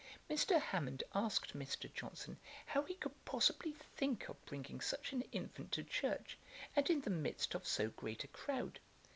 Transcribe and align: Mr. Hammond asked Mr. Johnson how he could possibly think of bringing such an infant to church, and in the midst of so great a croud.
Mr. 0.27 0.59
Hammond 0.59 1.03
asked 1.13 1.55
Mr. 1.55 1.93
Johnson 1.93 2.39
how 2.65 2.81
he 2.85 2.95
could 2.95 3.13
possibly 3.23 3.73
think 3.95 4.27
of 4.29 4.45
bringing 4.47 4.81
such 4.81 5.11
an 5.13 5.21
infant 5.31 5.71
to 5.73 5.83
church, 5.83 6.39
and 6.75 6.89
in 6.89 7.01
the 7.01 7.11
midst 7.11 7.53
of 7.53 7.67
so 7.67 7.89
great 7.89 8.23
a 8.23 8.27
croud. 8.27 8.79